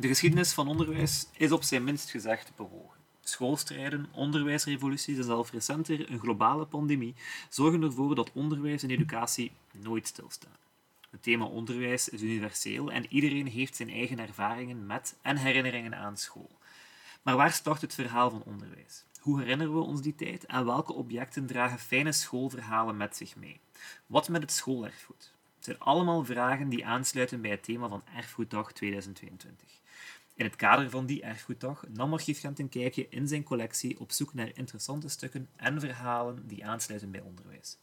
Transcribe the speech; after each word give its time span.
De 0.00 0.08
geschiedenis 0.08 0.52
van 0.52 0.68
onderwijs 0.68 1.26
is 1.36 1.52
op 1.52 1.62
zijn 1.62 1.84
minst 1.84 2.10
gezegd 2.10 2.52
bewogen. 2.56 2.98
Schoolstrijden, 3.20 4.08
onderwijsrevoluties 4.12 5.16
en 5.16 5.24
zelfs 5.24 5.50
recenter 5.50 6.10
een 6.10 6.18
globale 6.18 6.66
pandemie 6.66 7.14
zorgen 7.48 7.82
ervoor 7.82 8.14
dat 8.14 8.32
onderwijs 8.32 8.82
en 8.82 8.90
educatie 8.90 9.52
nooit 9.72 10.06
stilstaan. 10.06 10.56
Het 11.10 11.22
thema 11.22 11.44
onderwijs 11.44 12.08
is 12.08 12.22
universeel 12.22 12.90
en 12.92 13.06
iedereen 13.08 13.46
heeft 13.46 13.76
zijn 13.76 13.90
eigen 13.90 14.18
ervaringen 14.18 14.86
met 14.86 15.16
en 15.22 15.36
herinneringen 15.36 15.94
aan 15.94 16.16
school. 16.16 16.50
Maar 17.22 17.36
waar 17.36 17.52
start 17.52 17.80
het 17.80 17.94
verhaal 17.94 18.30
van 18.30 18.42
onderwijs? 18.42 19.04
Hoe 19.18 19.38
herinneren 19.38 19.74
we 19.74 19.80
ons 19.80 20.02
die 20.02 20.14
tijd 20.14 20.46
en 20.46 20.64
welke 20.64 20.92
objecten 20.92 21.46
dragen 21.46 21.78
fijne 21.78 22.12
schoolverhalen 22.12 22.96
met 22.96 23.16
zich 23.16 23.36
mee? 23.36 23.60
Wat 24.06 24.28
met 24.28 24.42
het 24.42 24.52
schoolerfgoed? 24.52 25.32
Het 25.56 25.64
zijn 25.64 25.78
allemaal 25.78 26.24
vragen 26.24 26.68
die 26.68 26.86
aansluiten 26.86 27.40
bij 27.40 27.50
het 27.50 27.62
thema 27.62 27.88
van 27.88 28.02
Erfgoeddag 28.14 28.72
2022. 28.72 29.79
In 30.40 30.46
het 30.46 30.56
kader 30.56 30.90
van 30.90 31.06
die 31.06 31.22
Erfgoeddag 31.22 31.84
nam 31.88 32.12
Archief 32.12 32.40
Gent 32.40 32.58
een 32.58 32.68
kijkje 32.68 33.06
in 33.08 33.28
zijn 33.28 33.42
collectie 33.42 34.00
op 34.00 34.12
zoek 34.12 34.34
naar 34.34 34.50
interessante 34.54 35.08
stukken 35.08 35.48
en 35.56 35.80
verhalen 35.80 36.46
die 36.46 36.64
aansluiten 36.64 37.10
bij 37.10 37.20
onderwijs. 37.20 37.78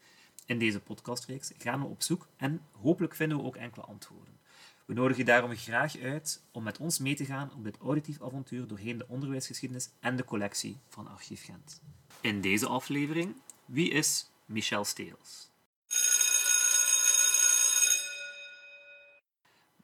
In 0.46 0.60
deze 0.60 0.80
podcastreeks 0.80 1.52
gaan 1.58 1.80
we 1.80 1.86
op 1.86 2.04
zoek 2.04 2.28
en 2.38 2.62
hopelijk 2.72 3.16
vinden 3.16 3.38
we 3.38 3.44
ook 3.44 3.56
enkele 3.56 3.86
antwoorden. 3.86 4.40
We 4.86 4.94
nodigen 4.94 5.18
je 5.18 5.32
daarom 5.32 5.56
graag 5.56 5.98
uit 5.98 6.44
om 6.52 6.64
met 6.64 6.78
ons 6.78 7.00
mee 7.00 7.16
te 7.16 7.26
gaan 7.26 7.52
op 7.56 7.64
dit 7.64 7.78
auditief 7.78 8.22
avontuur 8.22 8.68
doorheen 8.68 8.98
de 8.98 9.08
onderwijsgeschiedenis 9.08 9.90
en 10.00 10.16
de 10.16 10.26
collectie 10.26 10.78
van 10.88 11.08
Archief 11.08 11.44
Gent. 11.44 11.82
In 12.22 12.42
deze 12.42 12.68
aflevering, 12.68 13.36
wie 13.66 13.90
is 13.90 14.30
Michel 14.46 14.84
Steels? 14.84 15.50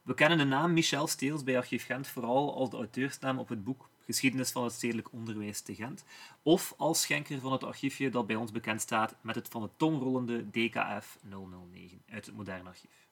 We 0.04 0.14
kennen 0.14 0.38
de 0.38 0.44
naam 0.44 0.74
Michel 0.74 1.08
Steels 1.08 1.44
bij 1.44 1.58
Archief 1.58 1.86
Gent 1.86 2.08
vooral 2.08 2.56
als 2.56 2.70
de 2.70 2.78
auteursnaam 2.78 3.40
op 3.40 3.50
het 3.50 3.64
boek 3.64 3.90
Geschiedenis 4.06 4.52
van 4.52 4.64
het 4.64 4.74
Stedelijk 4.74 5.12
Onderwijs 5.12 5.62
te 5.62 5.76
Gent, 5.76 6.04
of 6.42 6.74
als 6.78 7.02
schenker 7.02 7.40
van 7.40 7.52
het 7.52 7.64
archiefje 7.64 8.10
dat 8.10 8.28
bij 8.28 8.36
ons 8.36 8.52
bekend 8.52 8.82
staat 8.82 9.16
met 9.22 9.36
het 9.36 9.48
van 9.48 9.62
de 9.62 9.70
tongrollende 9.78 10.50
DKF 10.50 11.18
009 11.22 12.02
uit 12.10 12.26
het 12.26 12.36
Modern 12.36 12.68
Archief. 12.68 13.08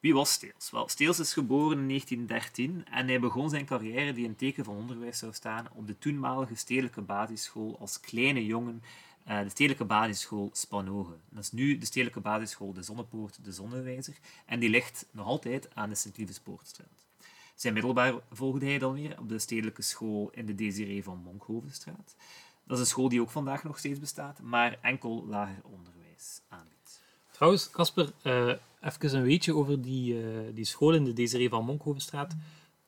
Wie 0.00 0.14
was 0.14 0.32
Steels? 0.32 0.70
Wel, 0.70 0.88
Steels 0.88 1.18
is 1.18 1.32
geboren 1.32 1.78
in 1.78 1.88
1913 1.88 2.84
en 2.90 3.06
hij 3.06 3.20
begon 3.20 3.50
zijn 3.50 3.66
carrière 3.66 4.12
die 4.12 4.24
in 4.24 4.36
teken 4.36 4.64
van 4.64 4.76
onderwijs 4.76 5.18
zou 5.18 5.32
staan 5.32 5.68
op 5.72 5.86
de 5.86 5.98
toenmalige 5.98 6.54
stedelijke 6.54 7.00
basisschool 7.00 7.76
als 7.78 8.00
kleine 8.00 8.46
jongen, 8.46 8.82
uh, 9.28 9.42
de 9.42 9.48
stedelijke 9.48 9.84
basisschool 9.84 10.50
Spanoge. 10.52 11.16
Dat 11.30 11.42
is 11.42 11.52
nu 11.52 11.78
de 11.78 11.86
stedelijke 11.86 12.20
basisschool 12.20 12.72
De 12.72 12.82
Zonnepoort, 12.82 13.44
De 13.44 13.52
Zonnewijzer 13.52 14.16
en 14.46 14.58
die 14.58 14.70
ligt 14.70 15.06
nog 15.10 15.26
altijd 15.26 15.68
aan 15.74 15.88
de 15.88 15.94
Sint-Lievespoortstraat. 15.94 17.06
Zijn 17.54 17.72
middelbaar 17.72 18.14
volgde 18.30 18.66
hij 18.66 18.78
dan 18.78 18.92
weer 18.92 19.18
op 19.18 19.28
de 19.28 19.38
stedelijke 19.38 19.82
school 19.82 20.30
in 20.30 20.46
de 20.46 20.54
Desiree 20.54 21.02
van 21.02 21.18
Monkhovenstraat. 21.18 22.16
Dat 22.64 22.76
is 22.76 22.82
een 22.82 22.90
school 22.90 23.08
die 23.08 23.20
ook 23.20 23.30
vandaag 23.30 23.64
nog 23.64 23.78
steeds 23.78 24.00
bestaat, 24.00 24.40
maar 24.40 24.78
enkel 24.82 25.26
lager 25.26 25.62
onderwijs 25.62 26.40
aanbiedt. 26.48 27.02
Trouwens, 27.30 27.70
Casper, 27.70 28.12
uh, 28.22 28.52
even 28.80 29.16
een 29.16 29.22
weetje 29.22 29.54
over 29.54 29.82
die, 29.82 30.14
uh, 30.14 30.38
die 30.54 30.64
school 30.64 30.94
in 30.94 31.04
de 31.04 31.12
Desiree 31.12 31.48
van 31.48 31.64
Monkhovenstraat. 31.64 32.36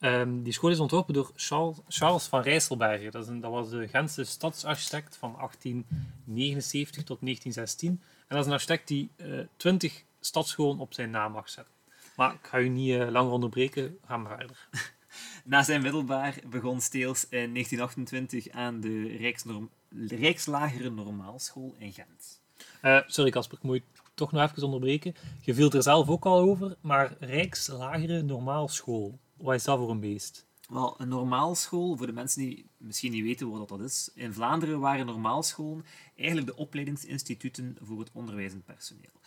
Um, 0.00 0.42
die 0.42 0.52
school 0.52 0.70
is 0.70 0.80
ontworpen 0.80 1.14
door 1.14 1.30
Charles, 1.36 1.77
Charles 1.88 2.24
van 2.24 2.42
Rijsselbergen. 2.42 3.10
Dat, 3.10 3.28
een, 3.28 3.41
dat, 3.41 3.50
was 3.50 3.70
de 3.70 3.88
Gentse 3.88 4.24
stadsarchitect 4.24 5.16
van 5.16 5.32
1879 5.32 7.05
tot 7.05 7.20
1916. 7.20 7.88
En 7.88 7.98
dat 8.28 8.38
is 8.38 8.46
een 8.46 8.52
architect 8.52 8.88
die 8.88 9.10
uh, 9.16 9.40
20 9.56 10.05
stadsscholen 10.20 10.78
op 10.78 10.92
zijn 10.94 11.10
naam 11.10 11.32
mag 11.32 11.48
zetten. 11.48 11.74
Maar 12.16 12.32
ik 12.32 12.46
ga 12.46 12.58
u 12.58 12.68
niet 12.68 12.90
uh, 12.90 13.10
langer 13.10 13.32
onderbreken. 13.32 13.98
Ga 14.06 14.16
maar 14.16 14.36
verder. 14.36 14.68
Na 15.44 15.62
zijn 15.62 15.82
middelbaar 15.82 16.38
begon 16.46 16.80
Steels 16.80 17.24
in 17.28 17.52
1928 17.52 18.48
aan 18.50 18.80
de 18.80 19.16
Rijksnorm 19.16 19.70
Rijkslagere 20.08 20.90
Normaalschool 20.90 21.74
in 21.78 21.92
Gent. 21.92 22.40
Uh, 22.83 23.00
sorry 23.06 23.30
Casper, 23.30 23.56
ik 23.56 23.64
moet 23.64 23.77
je 23.77 23.83
toch 24.14 24.33
nog 24.33 24.50
even 24.50 24.62
onderbreken. 24.62 25.14
Je 25.40 25.55
viel 25.55 25.70
er 25.70 25.83
zelf 25.83 26.08
ook 26.08 26.24
al 26.24 26.39
over, 26.39 26.77
maar 26.80 27.17
Rijkslagere 27.18 28.23
Normaalschool, 28.23 29.18
wat 29.38 29.54
is 29.54 29.64
dat 29.64 29.78
voor 29.78 29.90
een 29.90 30.00
beest? 30.00 30.46
Wel, 30.68 31.00
een 31.00 31.08
normaalschool, 31.08 31.96
voor 31.96 32.06
de 32.06 32.12
mensen 32.12 32.40
die 32.40 32.66
misschien 32.76 33.12
niet 33.12 33.22
weten 33.22 33.50
wat 33.50 33.68
dat 33.68 33.80
is. 33.80 34.10
In 34.14 34.32
Vlaanderen 34.32 34.80
waren 34.80 35.06
normaalscholen 35.06 35.84
eigenlijk 36.16 36.46
de 36.46 36.56
opleidingsinstituten 36.56 37.76
voor 37.80 37.98
het 37.98 38.10
onderwijzend 38.12 38.64
personeel. 38.64 39.20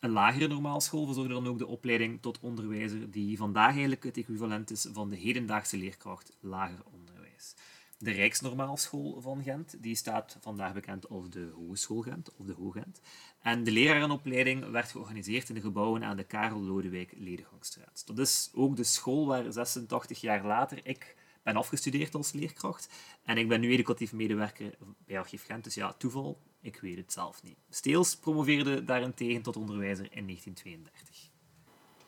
Een 0.00 0.10
lagere 0.10 0.48
normaalschool 0.48 1.04
verzorgde 1.04 1.34
dan 1.34 1.46
ook 1.46 1.58
de 1.58 1.66
opleiding 1.66 2.22
tot 2.22 2.40
onderwijzer, 2.40 3.10
die 3.10 3.36
vandaag 3.36 3.70
eigenlijk 3.70 4.04
het 4.04 4.16
equivalent 4.16 4.70
is 4.70 4.86
van 4.92 5.08
de 5.08 5.16
hedendaagse 5.16 5.76
leerkracht 5.76 6.36
lager 6.40 6.84
onderwijs. 6.92 7.54
De 8.02 8.10
Rijksnormaalschool 8.10 9.20
van 9.20 9.42
Gent 9.42 9.82
die 9.82 9.94
staat 9.94 10.36
vandaag 10.40 10.72
bekend 10.72 11.08
als 11.08 11.30
de 11.30 11.52
Hogeschool 11.54 12.00
Gent 12.00 12.30
of 12.36 12.46
de 12.46 12.52
Hoogent. 12.52 13.00
En 13.42 13.64
de 13.64 13.70
lerarenopleiding 13.70 14.70
werd 14.70 14.90
georganiseerd 14.90 15.48
in 15.48 15.54
de 15.54 15.60
gebouwen 15.60 16.04
aan 16.04 16.16
de 16.16 16.24
Karel 16.24 16.60
Lodewijk 16.60 17.12
Ledegangstraat. 17.16 18.02
Dat 18.06 18.18
is 18.18 18.50
ook 18.54 18.76
de 18.76 18.84
school 18.84 19.26
waar 19.26 19.52
86 19.52 20.20
jaar 20.20 20.46
later 20.46 20.80
ik 20.82 21.16
ben 21.42 21.56
afgestudeerd 21.56 22.14
als 22.14 22.32
leerkracht. 22.32 22.88
En 23.24 23.38
ik 23.38 23.48
ben 23.48 23.60
nu 23.60 23.72
educatief 23.72 24.12
medewerker 24.12 24.74
bij 25.06 25.18
Archief 25.18 25.44
Gent. 25.44 25.64
Dus 25.64 25.74
ja, 25.74 25.92
toeval, 25.92 26.40
ik 26.60 26.78
weet 26.80 26.96
het 26.96 27.12
zelf 27.12 27.42
niet. 27.42 27.58
Steels 27.70 28.16
promoveerde 28.16 28.84
daarentegen 28.84 29.42
tot 29.42 29.56
onderwijzer 29.56 30.08
in 30.10 30.26
1932. 30.26 31.30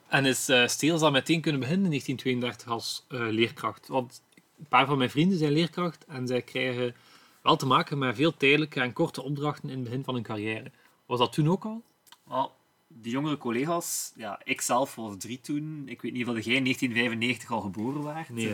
En 0.08 0.26
is 0.26 0.48
uh, 0.48 0.66
Steels 0.66 1.00
dan 1.00 1.12
meteen 1.12 1.40
kunnen 1.40 1.60
beginnen 1.60 1.84
in 1.84 1.90
1932 1.90 2.68
als 2.68 3.06
uh, 3.08 3.32
leerkracht? 3.32 3.88
Want 3.88 4.22
een 4.58 4.68
paar 4.68 4.86
van 4.86 4.98
mijn 4.98 5.10
vrienden 5.10 5.38
zijn 5.38 5.52
leerkracht 5.52 6.04
en 6.04 6.26
zij 6.26 6.42
krijgen 6.42 6.94
wel 7.42 7.56
te 7.56 7.66
maken 7.66 7.98
met 7.98 8.16
veel 8.16 8.36
tijdelijke 8.36 8.80
en 8.80 8.92
korte 8.92 9.22
opdrachten 9.22 9.68
in 9.68 9.74
het 9.74 9.84
begin 9.84 10.04
van 10.04 10.14
hun 10.14 10.22
carrière. 10.22 10.70
Was 11.06 11.18
dat 11.18 11.32
toen 11.32 11.48
ook 11.48 11.64
al? 11.64 11.82
Well, 12.24 12.48
de 12.86 13.10
jongere 13.10 13.38
collega's, 13.38 14.12
ja, 14.16 14.40
ik 14.44 14.60
zelf 14.60 14.94
was 14.94 15.14
drie 15.18 15.40
toen. 15.40 15.82
Ik 15.86 16.02
weet 16.02 16.12
niet 16.12 16.28
of 16.28 16.44
jij 16.44 16.54
in 16.54 16.62
1995 16.64 17.50
al 17.50 17.60
geboren 17.60 18.02
was. 18.02 18.28
Nee. 18.28 18.52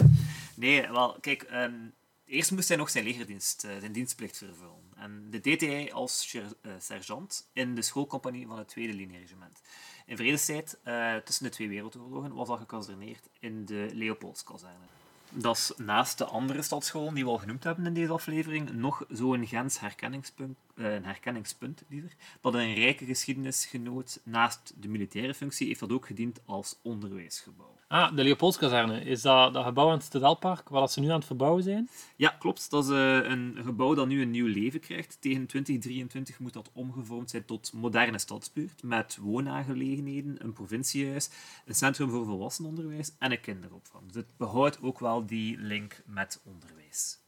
Nee, 0.54 0.88
wel, 0.88 1.16
kijk, 1.20 1.48
um, 1.52 1.92
eerst 2.24 2.50
moest 2.50 2.68
hij 2.68 2.76
nog 2.76 2.90
zijn 2.90 3.04
legerdienst, 3.04 3.64
uh, 3.64 3.70
zijn 3.80 3.92
dienstplicht 3.92 4.36
vervullen. 4.36 4.92
En 4.96 5.26
dit 5.30 5.44
deed 5.44 5.60
hij 5.60 5.92
als 5.92 6.34
uh, 6.34 6.42
sergeant 6.78 7.48
in 7.52 7.74
de 7.74 7.82
schoolcompagnie 7.82 8.46
van 8.46 8.58
het 8.58 8.68
Tweede 8.68 8.92
Linieregiment. 8.92 9.60
In 10.06 10.16
vredestijd, 10.16 10.78
uh, 10.84 11.16
tussen 11.16 11.44
de 11.44 11.50
twee 11.50 11.68
wereldoorlogen, 11.68 12.34
was 12.34 12.48
hij 12.48 12.56
gekaserneerd 12.56 13.28
in 13.38 13.64
de 13.64 13.90
Leopoldskazerne. 13.92 14.99
Dat 15.32 15.56
is 15.56 15.72
naast 15.76 16.18
de 16.18 16.24
andere 16.24 16.62
stadsscholen 16.62 17.14
die 17.14 17.24
we 17.24 17.30
al 17.30 17.38
genoemd 17.38 17.64
hebben 17.64 17.86
in 17.86 17.94
deze 17.94 18.12
aflevering 18.12 18.70
nog 18.70 19.04
zo'n 19.08 19.46
Gens 19.46 19.80
herkenningspunt, 19.80 20.58
uh, 20.74 20.94
een 20.94 21.04
herkenningspunt 21.04 21.82
liever, 21.88 22.14
dat 22.40 22.54
een 22.54 22.74
rijke 22.74 23.04
geschiedenis 23.04 23.66
genoot. 23.66 24.20
Naast 24.24 24.72
de 24.76 24.88
militaire 24.88 25.34
functie 25.34 25.66
heeft 25.66 25.80
dat 25.80 25.92
ook 25.92 26.06
gediend 26.06 26.40
als 26.44 26.78
onderwijsgebouw. 26.82 27.79
Ah, 27.92 28.16
de 28.16 28.22
Leopoldskazerne. 28.22 29.00
Is 29.00 29.22
dat 29.22 29.54
dat 29.54 29.64
gebouw 29.64 29.86
aan 29.86 29.92
het 29.92 30.02
Stedelpark 30.02 30.68
waar 30.68 30.80
dat 30.80 30.92
ze 30.92 31.00
nu 31.00 31.08
aan 31.08 31.18
het 31.18 31.24
verbouwen 31.24 31.62
zijn? 31.62 31.88
Ja, 32.16 32.28
klopt. 32.38 32.70
Dat 32.70 32.84
is 32.84 32.90
uh, 32.90 33.14
een 33.14 33.56
gebouw 33.64 33.94
dat 33.94 34.06
nu 34.06 34.22
een 34.22 34.30
nieuw 34.30 34.46
leven 34.46 34.80
krijgt. 34.80 35.16
Tegen 35.20 35.46
2023 35.46 36.38
moet 36.38 36.52
dat 36.52 36.70
omgevormd 36.72 37.30
zijn 37.30 37.44
tot 37.44 37.72
moderne 37.72 38.18
stadsbuurt, 38.18 38.82
met 38.82 39.18
woonaangelegenheden, 39.20 40.44
een 40.44 40.52
provinciehuis, 40.52 41.30
een 41.66 41.74
centrum 41.74 42.10
voor 42.10 42.24
volwassenenonderwijs 42.24 43.12
en 43.18 43.32
een 43.32 43.40
kinderopvang. 43.40 44.06
Dus 44.06 44.16
het 44.16 44.36
behoudt 44.36 44.82
ook 44.82 44.98
wel 44.98 45.26
die 45.26 45.58
link 45.58 46.02
met 46.06 46.40
onderwijs. 46.44 47.18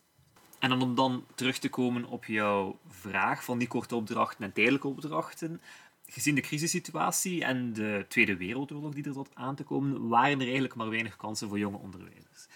En 0.63 0.73
om 0.73 0.95
dan 0.95 1.25
terug 1.35 1.59
te 1.59 1.69
komen 1.69 2.05
op 2.05 2.25
jouw 2.25 2.79
vraag 2.89 3.45
van 3.45 3.59
die 3.59 3.69
korte 3.69 3.97
opdrachten 3.97 4.45
en 4.45 4.53
tijdelijke 4.53 4.89
opdrachten, 4.89 5.61
gezien 6.07 6.35
de 6.35 6.41
crisissituatie 6.41 7.45
en 7.45 7.73
de 7.73 8.05
Tweede 8.09 8.37
Wereldoorlog 8.37 8.95
die 8.95 9.05
er 9.05 9.13
zat 9.13 9.31
aan 9.35 9.55
te 9.55 9.63
komen, 9.63 10.09
waren 10.09 10.37
er 10.39 10.45
eigenlijk 10.45 10.75
maar 10.75 10.91
weinig 10.91 11.17
kansen 11.17 11.49
voor 11.49 11.59
jonge 11.59 11.79
onderwijzers. 11.79 12.47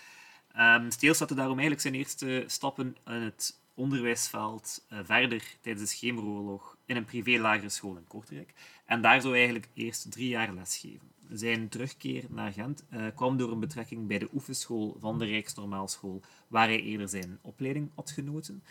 Um, 0.59 0.91
Steels 0.91 1.19
zette 1.19 1.35
daarom 1.35 1.59
eigenlijk 1.59 1.83
zijn 1.83 1.95
eerste 1.95 2.45
stappen 2.47 2.97
in 3.05 3.13
het 3.13 3.61
onderwijsveld 3.75 4.87
uh, 4.93 4.99
verder 5.03 5.57
tijdens 5.61 5.91
de 5.91 5.97
Schemeroorlog 5.97 6.77
in 6.87 6.97
een 6.97 7.05
privé 7.05 7.39
lagere 7.39 7.69
school 7.69 7.97
in 7.97 8.07
Kortrijk. 8.07 8.53
En 8.85 9.01
daar 9.01 9.21
zou 9.21 9.35
eigenlijk 9.35 9.69
eerst 9.75 10.11
drie 10.13 10.29
jaar 10.29 10.55
lesgeven. 10.55 11.11
Zijn 11.31 11.69
terugkeer 11.69 12.25
naar 12.29 12.53
Gent 12.53 12.85
uh, 12.91 13.07
kwam 13.15 13.37
door 13.37 13.53
een 13.53 13.61
betrekking 13.61 14.07
bij 14.07 14.19
de 14.19 14.29
oefenschool 14.35 14.97
van 15.01 15.19
de 15.19 15.25
Rijksnormaalschool, 15.25 16.23
waar 16.49 16.67
hij 16.67 16.83
eerder 16.83 17.09
zijn 17.09 17.39
opleiding 17.43 17.91
had 17.95 18.11
genoten. 18.11 18.63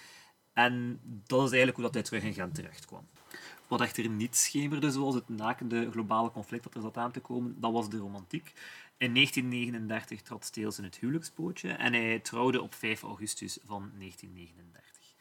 En 0.53 0.99
dat 1.03 1.39
is 1.39 1.51
eigenlijk 1.51 1.75
hoe 1.75 1.85
dat 1.85 1.93
hij 1.93 2.03
terug 2.03 2.23
in 2.23 2.33
Gent 2.33 2.55
terecht 2.55 2.85
kwam. 2.85 3.07
Wat 3.67 3.81
echter 3.81 4.09
niet 4.09 4.35
schemerde, 4.35 4.91
zoals 4.91 5.15
het 5.15 5.29
nakende 5.29 5.91
globale 5.91 6.31
conflict 6.31 6.63
dat 6.63 6.75
er 6.75 6.81
zat 6.81 6.97
aan 6.97 7.11
te 7.11 7.19
komen, 7.19 7.55
dat 7.59 7.71
was 7.71 7.89
de 7.89 7.97
romantiek. 7.97 8.53
In 8.97 9.13
1939 9.13 10.21
trad 10.21 10.45
Steels 10.45 10.77
in 10.77 10.83
het 10.83 10.97
huwelijksbootje 10.97 11.71
en 11.71 11.93
hij 11.93 12.19
trouwde 12.19 12.61
op 12.61 12.73
5 12.73 13.01
augustus 13.01 13.57
van 13.65 13.91
1939. 13.97 15.13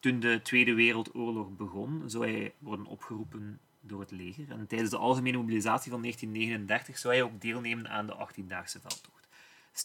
Toen 0.00 0.20
de 0.20 0.40
Tweede 0.42 0.74
Wereldoorlog 0.74 1.56
begon, 1.56 2.02
zou 2.06 2.26
hij 2.26 2.54
worden 2.58 2.86
opgeroepen 2.86 3.60
door 3.80 4.00
het 4.00 4.10
leger. 4.10 4.50
En 4.50 4.66
tijdens 4.66 4.90
de 4.90 4.96
algemene 4.96 5.36
mobilisatie 5.36 5.90
van 5.90 6.00
1939 6.00 6.98
zou 6.98 7.14
hij 7.14 7.22
ook 7.22 7.40
deelnemen 7.40 7.88
aan 7.88 8.06
de 8.06 8.14
18-daagse 8.14 8.80
veldtocht. 8.80 9.27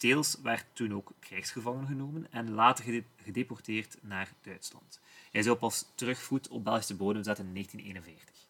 Steels 0.04 0.38
werd 0.42 0.66
toen 0.74 0.94
ook 0.94 1.12
krijgsgevangen 1.20 1.88
genomen 1.88 2.28
en 2.32 2.54
later 2.54 3.04
gedeporteerd 3.24 3.98
naar 4.02 4.34
Duitsland. 4.42 5.00
Hij 5.32 5.42
zou 5.42 5.58
pas 5.58 5.86
terugvoet 5.96 6.48
op 6.48 6.64
Belgische 6.64 6.96
bodem 6.96 7.24
zetten 7.24 7.46
in 7.46 7.54
1941. 7.54 8.48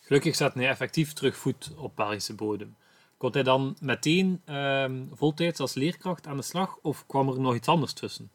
Gelukkig 0.00 0.36
zette 0.36 0.58
hij 0.58 0.68
effectief 0.68 1.12
terug 1.12 1.36
voet 1.36 1.72
op 1.76 1.96
Belgische 1.96 2.34
bodem. 2.34 2.76
Kon 3.16 3.32
hij 3.32 3.42
dan 3.42 3.76
meteen 3.80 4.42
uh, 4.46 4.90
voltijds 5.12 5.60
als 5.60 5.74
leerkracht 5.74 6.26
aan 6.26 6.36
de 6.36 6.42
slag 6.42 6.78
of 6.82 7.06
kwam 7.06 7.28
er 7.28 7.40
nog 7.40 7.54
iets 7.54 7.68
anders 7.68 7.92
tussen? 7.92 8.30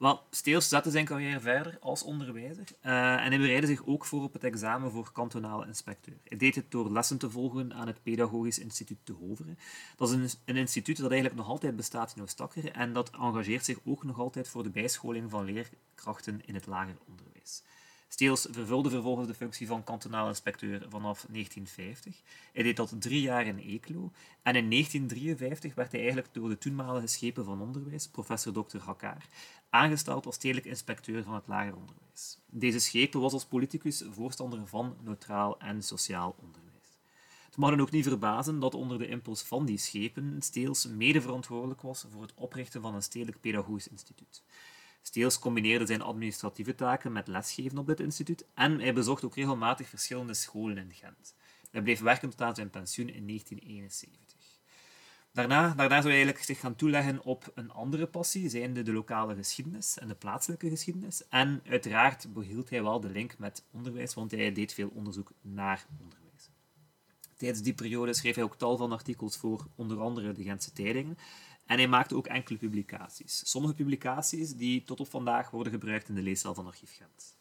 Wel, 0.00 0.22
Steels 0.30 0.68
zette 0.68 0.90
zijn 0.90 1.04
carrière 1.04 1.40
verder 1.40 1.78
als 1.80 2.02
onderwijzer 2.02 2.64
uh, 2.82 3.24
en 3.24 3.28
hij 3.28 3.38
bereidde 3.38 3.66
zich 3.66 3.86
ook 3.86 4.04
voor 4.04 4.22
op 4.22 4.32
het 4.32 4.44
examen 4.44 4.90
voor 4.90 5.12
kantonale 5.12 5.66
inspecteur. 5.66 6.14
Hij 6.24 6.38
deed 6.38 6.54
het 6.54 6.70
door 6.70 6.90
lessen 6.90 7.18
te 7.18 7.30
volgen 7.30 7.74
aan 7.74 7.86
het 7.86 8.02
Pedagogisch 8.02 8.58
Instituut 8.58 8.98
te 9.02 9.12
Hoveren. 9.12 9.58
Dat 9.96 10.08
is 10.10 10.14
een, 10.14 10.40
een 10.44 10.56
instituut 10.56 10.96
dat 10.96 11.10
eigenlijk 11.10 11.40
nog 11.40 11.50
altijd 11.50 11.76
bestaat 11.76 12.12
in 12.16 12.22
Oostakker 12.22 12.70
en 12.72 12.92
dat 12.92 13.10
engageert 13.10 13.64
zich 13.64 13.78
ook 13.84 14.04
nog 14.04 14.18
altijd 14.18 14.48
voor 14.48 14.62
de 14.62 14.70
bijscholing 14.70 15.30
van 15.30 15.44
leerkrachten 15.44 16.40
in 16.46 16.54
het 16.54 16.66
lager 16.66 16.96
onderwijs. 17.08 17.62
Steels 18.12 18.46
vervulde 18.50 18.90
vervolgens 18.90 19.28
de 19.28 19.34
functie 19.34 19.66
van 19.66 19.84
kantonaal 19.84 20.28
inspecteur 20.28 20.78
vanaf 20.88 21.26
1950. 21.28 22.22
Hij 22.52 22.62
deed 22.62 22.76
dat 22.76 22.94
drie 22.98 23.20
jaar 23.20 23.46
in 23.46 23.58
Eeklo. 23.58 24.12
En 24.42 24.56
in 24.56 24.70
1953 24.70 25.74
werd 25.74 25.90
hij 25.90 26.00
eigenlijk 26.00 26.34
door 26.34 26.48
de 26.48 26.58
toenmalige 26.58 27.06
schepen 27.06 27.44
van 27.44 27.60
onderwijs, 27.60 28.08
professor 28.08 28.52
Dr. 28.52 28.78
Hakkaar, 28.78 29.28
aangesteld 29.70 30.26
als 30.26 30.34
stedelijk 30.34 30.66
inspecteur 30.66 31.22
van 31.22 31.34
het 31.34 31.46
lager 31.46 31.76
onderwijs. 31.76 32.38
Deze 32.46 32.78
schepen 32.78 33.20
was 33.20 33.32
als 33.32 33.44
politicus 33.44 34.04
voorstander 34.10 34.66
van 34.66 34.96
neutraal 35.02 35.58
en 35.58 35.82
sociaal 35.82 36.36
onderwijs. 36.42 36.70
Het 37.46 37.56
mag 37.56 37.70
dan 37.70 37.80
ook 37.80 37.90
niet 37.90 38.06
verbazen 38.06 38.60
dat 38.60 38.74
onder 38.74 38.98
de 38.98 39.08
impuls 39.08 39.42
van 39.42 39.66
die 39.66 39.78
schepen 39.78 40.42
Steels 40.42 40.86
mede 40.86 41.20
verantwoordelijk 41.20 41.82
was 41.82 42.04
voor 42.12 42.22
het 42.22 42.34
oprichten 42.34 42.80
van 42.80 42.94
een 42.94 43.02
stedelijk 43.02 43.40
pedagogisch 43.40 43.88
instituut. 43.88 44.42
Steels 45.02 45.38
combineerde 45.38 45.86
zijn 45.86 46.02
administratieve 46.02 46.74
taken 46.74 47.12
met 47.12 47.28
lesgeven 47.28 47.78
op 47.78 47.86
dit 47.86 48.00
instituut 48.00 48.44
en 48.54 48.80
hij 48.80 48.94
bezocht 48.94 49.24
ook 49.24 49.34
regelmatig 49.34 49.88
verschillende 49.88 50.34
scholen 50.34 50.78
in 50.78 50.92
Gent. 50.92 51.34
Hij 51.70 51.82
bleef 51.82 52.00
werken 52.00 52.30
tot 52.30 52.42
aan 52.42 52.54
zijn 52.54 52.70
pensioen 52.70 53.08
in 53.08 53.26
1971. 53.26 54.40
Daarna, 55.32 55.74
zou 55.76 55.88
hij 55.88 56.10
eigenlijk 56.10 56.44
zich 56.44 56.60
gaan 56.60 56.74
toeleggen 56.74 57.24
op 57.24 57.52
een 57.54 57.70
andere 57.70 58.06
passie, 58.06 58.48
zijnde 58.48 58.82
de 58.82 58.92
lokale 58.92 59.34
geschiedenis 59.34 59.98
en 59.98 60.08
de 60.08 60.14
plaatselijke 60.14 60.68
geschiedenis. 60.68 61.28
En 61.28 61.62
uiteraard 61.68 62.32
behield 62.32 62.70
hij 62.70 62.82
wel 62.82 63.00
de 63.00 63.10
link 63.10 63.38
met 63.38 63.64
onderwijs, 63.70 64.14
want 64.14 64.30
hij 64.30 64.52
deed 64.52 64.72
veel 64.72 64.90
onderzoek 64.94 65.32
naar 65.40 65.86
onderwijs. 66.00 66.50
Tijdens 67.36 67.62
die 67.62 67.74
periode 67.74 68.14
schreef 68.14 68.34
hij 68.34 68.44
ook 68.44 68.56
tal 68.56 68.76
van 68.76 68.92
artikels 68.92 69.36
voor 69.36 69.66
onder 69.74 70.00
andere 70.00 70.32
de 70.32 70.42
Gentse 70.42 70.72
Tijdingen. 70.72 71.18
En 71.70 71.76
hij 71.76 71.88
maakte 71.88 72.16
ook 72.16 72.26
enkele 72.26 72.58
publicaties. 72.58 73.42
Sommige 73.50 73.74
publicaties 73.74 74.54
die 74.54 74.82
tot 74.82 75.00
op 75.00 75.10
vandaag 75.10 75.50
worden 75.50 75.72
gebruikt 75.72 76.08
in 76.08 76.14
de 76.14 76.22
leeszaal 76.22 76.54
van 76.54 76.66
Archief 76.66 76.96
Gent. 76.96 77.36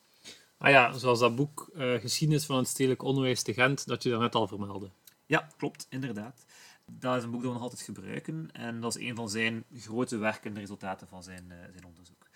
Ah 0.58 0.70
ja, 0.70 0.92
zoals 0.92 1.20
dat 1.20 1.36
boek 1.36 1.70
uh, 1.76 1.94
Geschiedenis 2.00 2.46
van 2.46 2.58
het 2.58 2.68
Stedelijk 2.68 3.04
Onderwijs 3.04 3.42
te 3.42 3.54
Gent, 3.54 3.88
dat 3.88 4.04
je 4.04 4.10
daarnet 4.10 4.36
al 4.36 4.48
vermeldde. 4.48 4.90
Ja, 5.26 5.50
klopt, 5.58 5.88
inderdaad. 5.90 6.46
Dat 6.86 7.18
is 7.18 7.24
een 7.24 7.32
boek 7.32 7.42
dat 7.42 7.50
we 7.50 7.54
nog 7.54 7.64
altijd 7.64 7.82
gebruiken 7.82 8.50
en 8.52 8.82
dat 8.82 8.96
is 8.96 9.08
een 9.08 9.16
van 9.16 9.30
zijn 9.30 9.64
grote 9.76 10.18
werkende 10.18 10.60
resultaten 10.60 11.08
van 11.08 11.24
zijn, 11.24 11.46
uh, 11.48 11.56
zijn 11.72 11.86
onderzoek. 11.86 12.28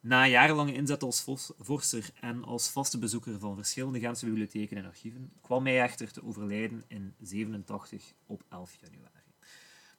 Na 0.00 0.26
jarenlange 0.26 0.72
inzet 0.72 1.02
als 1.02 1.24
vorster 1.58 2.10
en 2.20 2.44
als 2.44 2.70
vaste 2.70 2.98
bezoeker 2.98 3.38
van 3.38 3.56
verschillende 3.56 4.00
Gentse 4.00 4.24
bibliotheken 4.24 4.76
en 4.76 4.84
archieven, 4.84 5.32
kwam 5.40 5.66
hij 5.66 5.80
echter 5.80 6.12
te 6.12 6.24
overlijden 6.24 6.84
in 6.88 7.14
87 7.20 8.12
op 8.26 8.42
11 8.48 8.76
januari. 8.80 9.09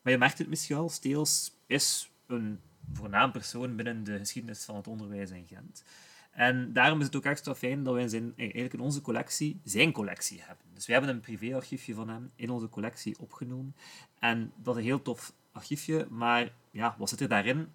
Maar 0.01 0.13
je 0.13 0.19
merkt 0.19 0.37
het 0.37 0.47
misschien 0.47 0.75
wel, 0.75 0.89
Steels 0.89 1.51
is 1.65 2.11
een 2.27 2.59
voornaam 2.93 3.31
persoon 3.31 3.75
binnen 3.75 4.03
de 4.03 4.17
geschiedenis 4.17 4.63
van 4.63 4.75
het 4.75 4.87
onderwijs 4.87 5.29
in 5.29 5.47
Gent. 5.47 5.83
En 6.31 6.73
daarom 6.73 6.99
is 6.99 7.05
het 7.05 7.15
ook 7.15 7.25
extra 7.25 7.55
fijn 7.55 7.83
dat 7.83 7.93
wij 7.93 8.07
zijn, 8.07 8.33
eigenlijk 8.35 8.73
in 8.73 8.79
onze 8.79 9.01
collectie 9.01 9.59
zijn 9.63 9.91
collectie 9.91 10.41
hebben. 10.41 10.65
Dus 10.73 10.85
wij 10.85 10.95
hebben 10.95 11.15
een 11.15 11.21
privéarchiefje 11.21 11.93
van 11.93 12.09
hem 12.09 12.31
in 12.35 12.49
onze 12.49 12.69
collectie 12.69 13.19
opgenomen. 13.19 13.75
En 14.19 14.51
dat 14.55 14.75
is 14.75 14.81
een 14.81 14.87
heel 14.87 15.01
tof 15.01 15.33
archiefje, 15.51 16.07
maar 16.09 16.51
ja, 16.71 16.95
wat 16.97 17.09
zit 17.09 17.21
er 17.21 17.27
daarin? 17.27 17.67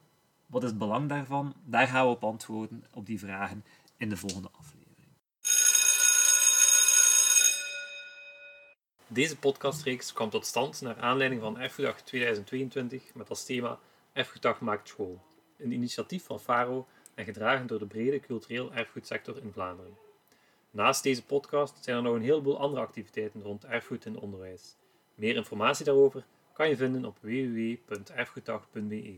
Wat 0.47 0.63
is 0.63 0.69
het 0.69 0.79
belang 0.79 1.09
daarvan? 1.09 1.55
Daar 1.65 1.87
gaan 1.87 2.05
we 2.05 2.11
op 2.11 2.25
antwoorden, 2.25 2.85
op 2.91 3.07
die 3.07 3.19
vragen, 3.19 3.65
in 3.97 4.09
de 4.09 4.17
volgende 4.17 4.51
aflevering. 4.51 4.86
Deze 9.17 9.39
podcastreeks 9.39 10.13
kwam 10.13 10.31
tot 10.31 10.47
stand 10.47 10.81
naar 10.81 10.97
aanleiding 10.97 11.41
van 11.41 11.59
Erfgoeddag 11.59 12.01
2022 12.01 13.15
met 13.15 13.29
als 13.29 13.45
thema 13.45 13.79
Erfgoeddag 14.13 14.61
maakt 14.61 14.89
school. 14.89 15.23
Een 15.59 15.73
initiatief 15.73 16.25
van 16.25 16.41
FARO 16.41 16.87
en 17.15 17.25
gedragen 17.25 17.67
door 17.67 17.79
de 17.79 17.87
brede 17.87 18.21
cultureel 18.21 18.73
erfgoedsector 18.73 19.43
in 19.43 19.53
Vlaanderen. 19.53 19.97
Naast 20.71 21.03
deze 21.03 21.25
podcast 21.25 21.85
zijn 21.85 21.97
er 21.97 22.03
nog 22.03 22.15
een 22.15 22.23
heleboel 22.23 22.59
andere 22.59 22.83
activiteiten 22.83 23.43
rond 23.43 23.65
erfgoed 23.65 24.05
en 24.05 24.19
onderwijs. 24.19 24.77
Meer 25.15 25.37
informatie 25.37 25.85
daarover 25.85 26.27
kan 26.53 26.69
je 26.69 26.77
vinden 26.77 27.05
op 27.05 27.19
www.erfgoeddag.be. 27.21 29.17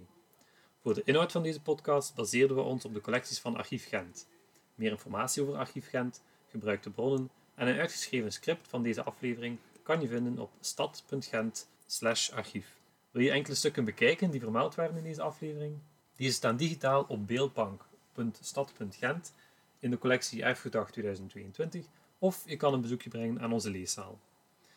Voor 0.82 0.94
de 0.94 1.02
inhoud 1.04 1.32
van 1.32 1.42
deze 1.42 1.60
podcast 1.60 2.14
baseerden 2.14 2.56
we 2.56 2.62
ons 2.62 2.84
op 2.84 2.94
de 2.94 3.00
collecties 3.00 3.40
van 3.40 3.56
Archief 3.56 3.88
Gent. 3.88 4.28
Meer 4.74 4.90
informatie 4.90 5.42
over 5.42 5.56
Archief 5.56 5.88
Gent, 5.88 6.22
gebruikte 6.46 6.90
bronnen 6.90 7.30
en 7.54 7.68
een 7.68 7.78
uitgeschreven 7.78 8.32
script 8.32 8.68
van 8.68 8.82
deze 8.82 9.02
aflevering 9.02 9.58
kan 9.88 10.00
je 10.00 10.08
vinden 10.08 10.38
op 10.38 10.50
stad.gent/archief. 10.60 12.80
Wil 13.10 13.22
je 13.22 13.30
enkele 13.30 13.54
stukken 13.54 13.84
bekijken 13.84 14.30
die 14.30 14.40
vermeld 14.40 14.74
werden 14.74 14.96
in 14.96 15.02
deze 15.02 15.22
aflevering? 15.22 15.78
Deze 16.16 16.32
staan 16.32 16.56
digitaal 16.56 17.04
op 17.08 17.26
beeldbank.stad.gent 17.26 19.34
in 19.78 19.90
de 19.90 19.98
collectie 19.98 20.42
Erfgoeddag 20.42 20.90
2022 20.90 21.86
of 22.18 22.42
je 22.46 22.56
kan 22.56 22.72
een 22.72 22.80
bezoekje 22.80 23.10
brengen 23.10 23.40
aan 23.40 23.52
onze 23.52 23.70
leeszaal. 23.70 24.18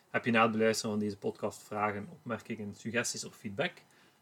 Heb 0.10 0.26
je 0.26 0.32
na 0.32 0.42
het 0.42 0.52
beluisteren 0.52 0.92
van 0.92 1.00
deze 1.00 1.18
podcast 1.18 1.64
vragen, 1.64 2.08
opmerkingen, 2.12 2.76
suggesties 2.76 3.24
of 3.24 3.36
feedback? 3.36 3.74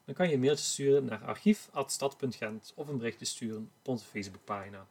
Dan 0.06 0.16
kan 0.16 0.28
je 0.28 0.34
een 0.34 0.40
mailtje 0.40 0.66
sturen 0.66 1.06
naar 1.06 1.26
archief.stad.gent 1.26 2.74
of 2.76 2.88
een 2.88 2.98
berichtje 2.98 3.26
sturen 3.26 3.72
op 3.80 3.88
onze 3.88 4.06
Facebookpagina. 4.06 4.88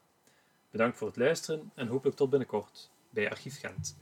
Bedankt 0.71 0.97
voor 0.97 1.07
het 1.07 1.17
luisteren 1.17 1.71
en 1.75 1.87
hopelijk 1.87 2.17
tot 2.17 2.31
binnenkort 2.31 2.91
bij 3.11 3.31
Archief 3.31 3.59
Gent. 3.59 3.97